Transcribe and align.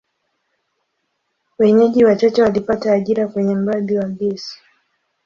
Wenyeji 1.57 2.05
wachache 2.05 2.41
walipata 2.41 2.93
ajira 2.93 3.27
kwenye 3.27 3.55
mradi 3.55 3.97
wa 3.97 4.05
gesi. 4.09 4.59